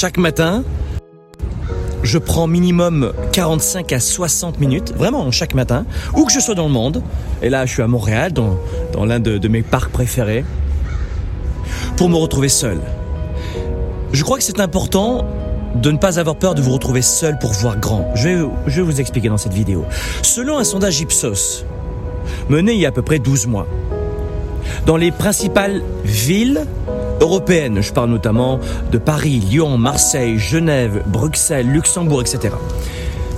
[0.00, 0.64] chaque matin,
[2.02, 5.84] je prends minimum 45 à 60 minutes, vraiment chaque matin,
[6.16, 7.02] où que je sois dans le monde.
[7.42, 8.58] Et là, je suis à Montréal, dans,
[8.94, 10.42] dans l'un de, mes parcs préférés,
[11.98, 12.78] pour me retrouver seul.
[14.14, 15.26] Je crois que c'est important
[15.74, 18.10] de ne pas avoir peur de vous retrouver seul pour voir grand.
[18.14, 19.84] Je vais, je vais vous expliquer dans cette vidéo.
[20.22, 21.66] Selon un sondage Ipsos,
[22.48, 23.66] mené il y a à peu près 12 mois,
[24.86, 26.64] dans les principales villes
[27.20, 28.60] je parle notamment
[28.90, 32.54] de Paris, Lyon, Marseille, Genève, Bruxelles, Luxembourg, etc.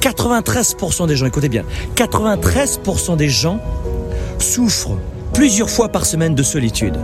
[0.00, 1.64] 93% des gens, écoutez bien,
[1.96, 3.58] 93% des gens
[4.38, 4.96] souffrent
[5.32, 6.96] plusieurs fois par semaine de solitude.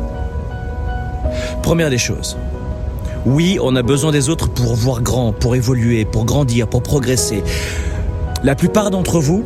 [1.63, 2.37] Première des choses,
[3.25, 7.43] oui, on a besoin des autres pour voir grand, pour évoluer, pour grandir, pour progresser.
[8.45, 9.45] La plupart d'entre vous,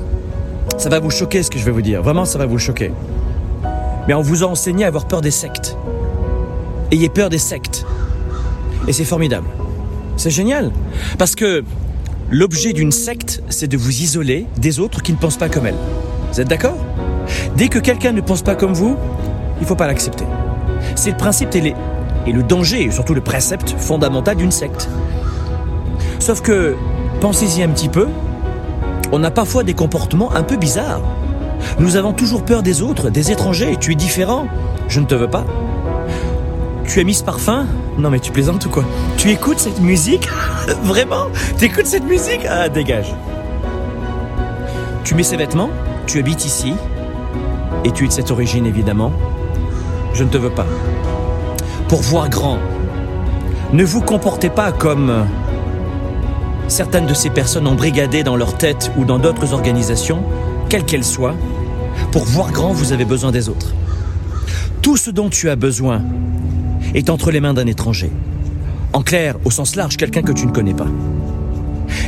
[0.77, 2.03] ça va vous choquer ce que je vais vous dire.
[2.03, 2.93] Vraiment, ça va vous choquer.
[4.07, 5.77] Mais on vous a enseigné à avoir peur des sectes.
[6.93, 7.87] Ayez peur des sectes.
[8.89, 9.47] Et c'est formidable.
[10.17, 10.73] C'est génial.
[11.19, 11.63] Parce que
[12.31, 15.77] l'objet d'une secte, c'est de vous isoler des autres qui ne pensent pas comme elle.
[16.33, 16.77] Vous êtes d'accord?
[17.57, 18.97] Dès que quelqu'un ne pense pas comme vous,
[19.59, 20.25] il ne faut pas l'accepter.
[20.97, 21.75] C'est le principe et,
[22.33, 24.89] le danger, et surtout le précepte fondamental d'une secte.
[26.19, 26.75] Sauf que,
[27.21, 28.09] pensez-y un petit peu,
[29.13, 31.03] on a parfois des comportements un peu bizarres.
[31.79, 33.77] Nous avons toujours peur des autres, des étrangers.
[33.79, 34.47] Tu es différent.
[34.89, 35.45] Je ne te veux pas.
[36.93, 37.67] Tu as mis ce parfum
[37.99, 38.85] Non mais tu plaisantes ou quoi
[39.17, 40.29] Tu écoutes cette musique
[40.83, 43.15] Vraiment Tu écoutes cette musique Ah, dégage.
[45.05, 45.71] Tu mets ces vêtements
[46.09, 46.75] Tu habites ici
[47.85, 49.13] Et tu es de cette origine évidemment
[50.15, 50.67] Je ne te veux pas.
[51.87, 52.59] Pour voir grand,
[53.73, 55.27] ne vous comportez pas comme
[56.67, 60.25] certaines de ces personnes embrigadées dans leur tête ou dans d'autres organisations,
[60.69, 61.37] quelles qu'elles soient.
[62.11, 63.75] Pour voir grand, vous avez besoin des autres.
[64.83, 66.03] Tout ce dont tu as besoin
[66.95, 68.11] est entre les mains d'un étranger.
[68.93, 70.89] En clair, au sens large, quelqu'un que tu ne connais pas.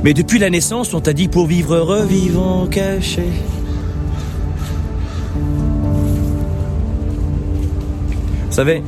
[0.04, 3.22] Mais depuis la naissance, on t'a dit pour vivre heureux, vivons cachés.
[8.48, 8.82] Vous savez,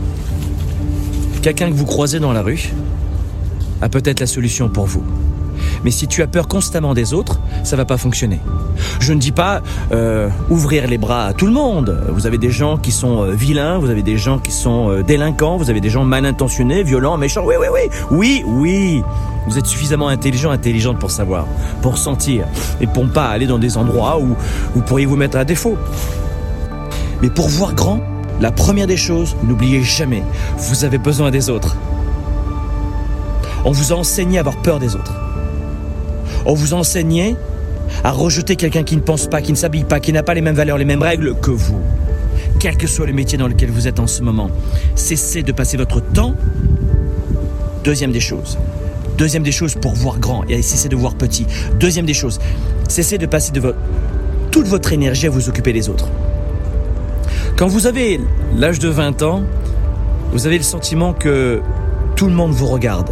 [1.41, 2.73] quelqu'un que vous croisez dans la rue
[3.81, 5.05] a peut-être la solution pour vous.
[5.85, 8.41] Mais si tu as peur constamment des autres, ça va pas fonctionner.
[9.01, 12.05] Je ne dis pas euh, ouvrir les bras à tout le monde.
[12.11, 15.03] Vous avez des gens qui sont euh, vilains, vous avez des gens qui sont euh,
[15.03, 17.45] délinquants, vous avez des gens mal intentionnés, violents, méchants.
[17.45, 19.03] Oui, oui, oui, oui, oui.
[19.47, 21.47] Vous êtes suffisamment intelligent, intelligente pour savoir,
[21.83, 22.47] pour sentir,
[22.81, 24.37] et pour ne pas aller dans des endroits où
[24.75, 25.77] vous pourriez vous mettre à défaut.
[27.21, 28.01] Mais pour voir grand,
[28.41, 30.23] la première des choses, n'oubliez jamais,
[30.59, 31.77] vous avez besoin des autres.
[33.65, 35.15] On vous a enseigné à avoir peur des autres.
[36.47, 37.37] On vous a enseigné
[38.03, 40.41] à rejeter quelqu'un qui ne pense pas, qui ne s'habille pas, qui n'a pas les
[40.41, 41.81] mêmes valeurs, les mêmes règles que vous.
[42.59, 44.51] Quel que soit le métier dans lequel vous êtes en ce moment,
[44.95, 46.35] cessez de passer votre temps.
[47.85, 48.59] Deuxième des choses.
[49.19, 51.47] Deuxième des choses pour voir grand et cessez de voir petit.
[51.79, 52.41] Deuxième des choses,
[52.89, 53.75] cessez de passer de
[54.51, 56.09] toute votre énergie à vous occuper des autres.
[57.57, 58.21] Quand vous avez
[58.57, 59.43] l'âge de 20 ans,
[60.33, 61.61] vous avez le sentiment que
[62.17, 63.11] tout le monde vous regarde.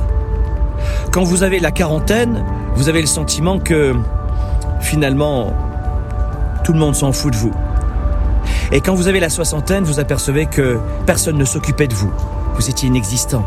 [1.12, 2.44] Quand vous avez la quarantaine,
[2.74, 3.94] vous avez le sentiment que
[4.82, 5.54] finalement,
[6.64, 7.52] tout le monde s'en fout de vous.
[8.70, 12.12] Et quand vous avez la soixantaine, vous apercevez que personne ne s'occupait de vous.
[12.54, 13.44] Vous étiez inexistant.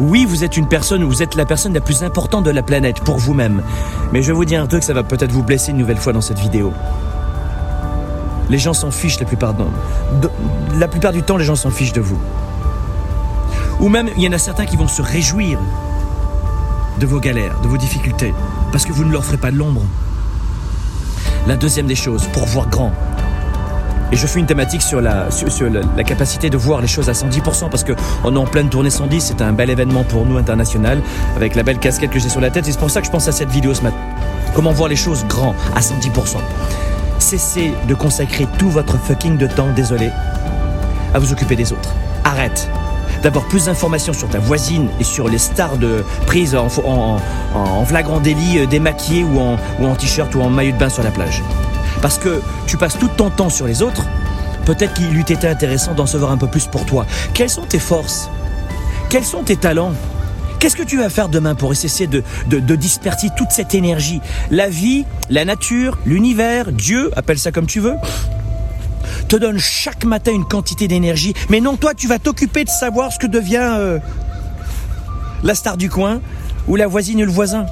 [0.00, 3.00] Oui, vous êtes une personne, vous êtes la personne la plus importante de la planète
[3.00, 3.62] pour vous-même.
[4.12, 6.12] Mais je vais vous dire un truc, ça va peut-être vous blesser une nouvelle fois
[6.12, 6.72] dans cette vidéo.
[8.48, 9.64] Les gens s'en fichent la plupart, de,
[10.78, 12.18] la plupart du temps, les gens s'en fichent de vous.
[13.80, 15.58] Ou même, il y en a certains qui vont se réjouir
[16.98, 18.32] de vos galères, de vos difficultés,
[18.72, 19.82] parce que vous ne leur ferez pas de l'ombre.
[21.48, 22.92] La deuxième des choses, pour voir grand.
[24.12, 25.28] Et je fais une thématique sur la,
[26.06, 29.40] capacité de voir les choses à 110%, parce qu'on est en pleine tournée 110, c'est
[29.40, 31.00] un bel événement pour nous international,
[31.36, 33.28] avec la belle casquette que j'ai sur la tête, c'est pour ça que je pense
[33.28, 33.96] à cette vidéo ce matin.
[34.54, 36.36] Comment voir les choses grand, à 110%.
[37.18, 40.10] Cessez de consacrer tout votre fucking de temps, désolé,
[41.14, 41.94] à vous occuper des autres.
[42.24, 42.68] Arrête
[43.22, 47.18] d'avoir plus d'informations sur ta voisine et sur les stars de prise en,
[47.86, 51.42] flagrant délit démaquillées ou en, t-shirt ou en maillot de bain sur la plage.
[52.02, 54.04] Parce que tu passes tout ton temps sur les autres,
[54.64, 57.06] peut-être qu'il eût été intéressant d'en savoir un peu plus pour toi.
[57.34, 58.30] Quelles sont tes forces?
[59.08, 59.92] Quels sont tes talents?
[60.58, 64.20] Qu'est-ce que tu vas faire demain pour essayer de disperser toute cette énergie?
[64.50, 67.94] La vie, la nature, l'univers, Dieu, appelle ça comme tu veux,
[69.28, 71.34] te donne chaque matin une quantité d'énergie.
[71.50, 73.98] Mais non, toi, tu vas t'occuper de savoir ce que devient euh,
[75.42, 76.20] la star du coin
[76.66, 77.66] ou la voisine ou le voisin.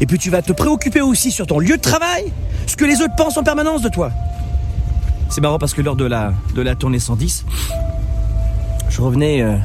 [0.00, 2.32] Et puis tu vas te préoccuper aussi sur ton lieu de travail,
[2.66, 4.10] ce que les autres pensent en permanence de toi.
[5.28, 7.44] C'est marrant parce que lors de la, de la tournée 110,
[8.88, 9.56] je revenais euh,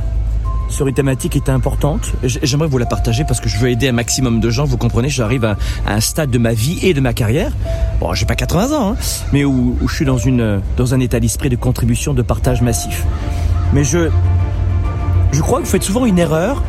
[0.70, 2.12] sur une thématique qui importante.
[2.24, 4.66] J'aimerais vous la partager parce que je veux aider un maximum de gens.
[4.66, 5.58] Vous comprenez, j'arrive à,
[5.88, 7.52] un stade de ma vie et de ma carrière.
[8.00, 8.96] Bon, j'ai pas 80 ans, hein,
[9.32, 13.04] mais où, je suis dans un état d'esprit de contribution, de partage massif.
[13.74, 14.10] Mais je
[15.32, 16.64] je crois que vous faites souvent une erreur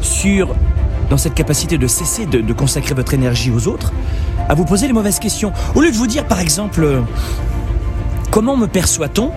[0.00, 0.54] sur
[1.10, 3.92] dans cette capacité de cesser de, de consacrer votre énergie aux autres,
[4.48, 5.52] à vous poser les mauvaises questions.
[5.74, 7.00] Au lieu de vous dire, par exemple, euh,
[8.30, 9.30] comment me perçoit-on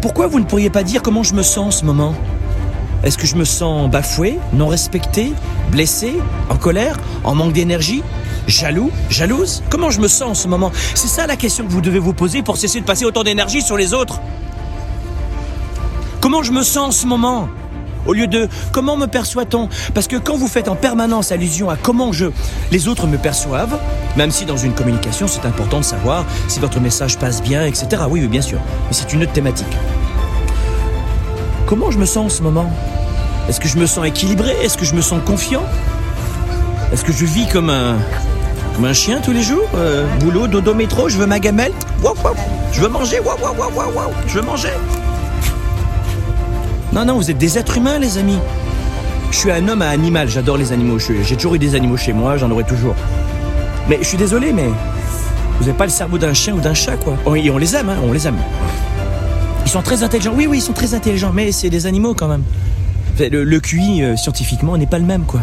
[0.00, 2.14] Pourquoi vous ne pourriez pas dire comment je me sens en ce moment?
[3.04, 5.32] Est-ce que je me sens bafoué, non respecté,
[5.70, 6.14] blessé,
[6.50, 8.02] en colère, en manque d'énergie
[8.48, 9.62] Jaloux Jalouse?
[9.70, 10.72] Comment je me sens en ce moment?
[10.94, 13.62] C'est ça la question que vous devez vous poser pour cesser de passer autant d'énergie
[13.62, 14.20] sur les autres.
[16.20, 17.48] Comment je me sens en ce moment?
[18.06, 19.68] Au lieu de comment me perçoit-on?
[19.94, 22.26] Parce que quand vous faites en permanence allusion à comment je,
[22.72, 23.78] les autres me perçoivent,
[24.16, 28.02] même si dans une communication c'est important de savoir si votre message passe bien, etc.
[28.08, 28.58] Oui, oui, bien sûr,
[28.88, 29.66] mais c'est une autre thématique.
[31.68, 32.72] Comment je me sens en ce moment?
[33.46, 34.52] Est-ce que je me sens équilibré?
[34.62, 35.64] Est-ce que je me sens confiant?
[36.90, 37.98] Est-ce que je vis comme un,
[38.74, 39.68] comme un chien tous les jours?
[39.74, 41.72] Euh, Boulot, dodo, métro, je veux ma gamelle?
[42.72, 43.18] Je veux manger?
[44.26, 44.70] Je veux manger?
[46.94, 48.38] Non, non, vous êtes des êtres humains, les amis.
[49.30, 50.98] Je suis un homme à animal, j'adore les animaux.
[50.98, 52.94] J'ai toujours eu des animaux chez moi, j'en aurai toujours.
[53.90, 54.70] Mais je suis désolé, mais
[55.58, 57.18] vous n'avez pas le cerveau d'un chien ou d'un chat, quoi.
[57.36, 58.38] Et on les aime, hein, on les aime.
[59.68, 60.32] Ils sont très intelligents.
[60.34, 62.42] Oui, oui, ils sont très intelligents, mais c'est des animaux quand même.
[63.18, 65.42] Le, QI, euh, scientifiquement, n'est pas le même, quoi.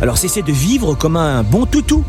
[0.00, 2.04] Alors cessez de vivre comme un bon toutou.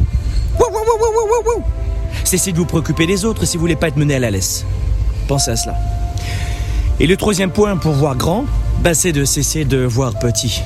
[2.23, 4.63] Cessez de vous préoccuper des autres si vous voulez pas être mené à la laisse.
[5.27, 5.75] Pensez à cela.
[6.99, 8.45] Et le troisième point pour voir grand,
[8.83, 10.61] bah, c'est de cesser de voir petit.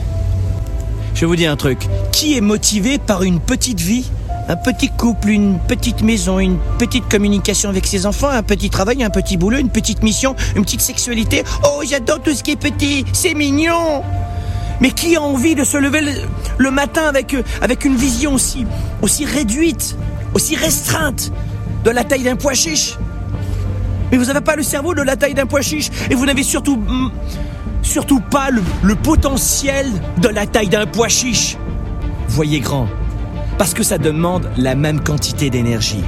[1.16, 1.88] Je vous dire un truc.
[2.12, 4.12] Qui est motivé par une petite vie
[4.50, 9.04] un petit couple, une petite maison, une petite communication avec ses enfants, un petit travail,
[9.04, 11.44] un petit boulot, une petite mission, une petite sexualité.
[11.64, 14.04] Oh, j'adore tout ce qui est petit, c'est mignon.
[14.82, 16.02] Mais qui a envie de se lever
[16.58, 19.96] le, matin avec, avec une vision aussi, réduite,
[20.34, 21.32] aussi restreinte
[21.84, 22.98] de la taille d'un pois chiche?
[24.12, 26.42] Mais vous n'avez pas le cerveau de la taille d'un pois chiche et vous n'avez
[26.42, 27.12] surtout mm,
[27.84, 29.86] surtout pas le, potentiel
[30.18, 31.56] de la taille d'un pois chiche.
[32.30, 32.88] Voyez grand,
[33.60, 36.04] parce que ça demande la même quantité d'énergie.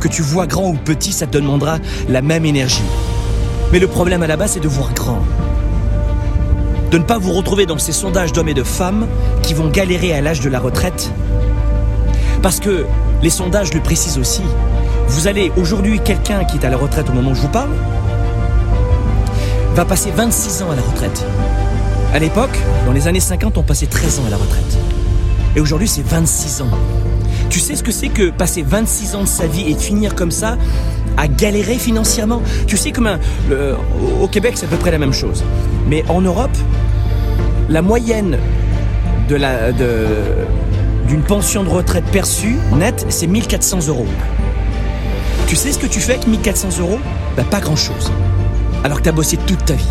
[0.00, 1.78] Que tu vois grand ou petit, ça te demandera
[2.08, 2.82] la même énergie.
[3.72, 5.22] Mais le problème à la base, c'est de voir grand.
[6.90, 9.06] De ne pas vous retrouver dans ces sondages d'hommes et de femmes
[9.42, 11.12] qui vont galérer à l'âge de la retraite.
[12.42, 12.84] Parce que
[13.22, 14.42] les sondages le précisent aussi.
[15.06, 17.70] Vous allez aujourd'hui, quelqu'un qui est à la retraite au moment où je vous parle,
[19.76, 21.24] va passer 26 ans à la retraite.
[22.12, 24.78] À l'époque, dans les années 50, on passait 13 ans à la retraite.
[25.58, 26.70] Et aujourd'hui, c'est 26 ans.
[27.50, 30.30] Tu sais ce que c'est que passer 26 ans de sa vie et finir comme
[30.30, 30.56] ça,
[31.16, 32.42] à galérer financièrement?
[32.68, 33.18] Tu sais comme
[34.22, 35.42] au Québec, c'est à peu près la même chose.
[35.88, 36.56] Mais en Europe,
[37.68, 38.38] la moyenne
[41.08, 44.06] d'une pension de retraite perçue nette, c'est 1400 euros.
[45.48, 47.00] Tu sais ce que tu fais avec 1400 euros?
[47.36, 48.12] Ben, Pas grand-chose
[48.84, 49.90] alors que tu as bossé toute ta vie.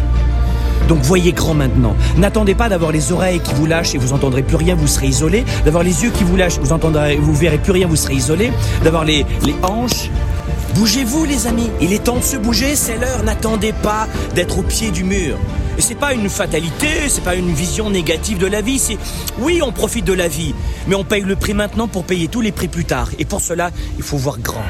[0.87, 1.95] Donc voyez grand maintenant.
[2.17, 5.07] N'attendez pas d'avoir les oreilles qui vous lâchent et vous entendrez plus rien, vous serez
[5.07, 5.45] isolé.
[5.65, 8.51] D'avoir les yeux qui vous lâchent, vous entendrez, vous verrez plus rien, vous serez isolé.
[8.83, 10.09] D'avoir les, les hanches.
[10.75, 11.69] Bougez-vous les amis.
[11.81, 13.23] Il est temps de se bouger, c'est l'heure.
[13.23, 15.37] N'attendez pas d'être au pied du mur.
[15.77, 18.97] Et c'est pas une fatalité, c'est pas une vision négative de la vie, c'est
[19.37, 20.55] oui, on profite de la vie,
[20.87, 23.09] mais on paye le prix maintenant pour payer tous les prix plus tard.
[23.19, 24.65] Et pour cela, il faut voir grand.